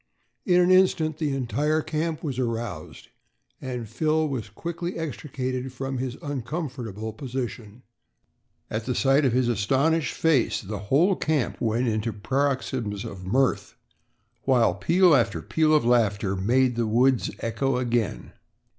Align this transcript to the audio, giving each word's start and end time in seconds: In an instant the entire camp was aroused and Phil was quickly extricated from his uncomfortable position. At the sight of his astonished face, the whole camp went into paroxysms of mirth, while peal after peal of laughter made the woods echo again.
In 0.47 0.59
an 0.59 0.71
instant 0.71 1.19
the 1.19 1.35
entire 1.35 1.83
camp 1.83 2.23
was 2.23 2.39
aroused 2.39 3.09
and 3.61 3.87
Phil 3.87 4.27
was 4.27 4.49
quickly 4.49 4.97
extricated 4.97 5.71
from 5.71 5.99
his 5.99 6.17
uncomfortable 6.23 7.13
position. 7.13 7.83
At 8.71 8.85
the 8.87 8.95
sight 8.95 9.25
of 9.25 9.31
his 9.33 9.47
astonished 9.47 10.15
face, 10.15 10.59
the 10.59 10.79
whole 10.89 11.15
camp 11.15 11.61
went 11.61 11.87
into 11.87 12.11
paroxysms 12.11 13.05
of 13.05 13.27
mirth, 13.27 13.75
while 14.45 14.73
peal 14.73 15.13
after 15.15 15.39
peal 15.39 15.71
of 15.71 15.85
laughter 15.85 16.35
made 16.35 16.77
the 16.77 16.87
woods 16.87 17.29
echo 17.39 17.77
again. 17.77 18.31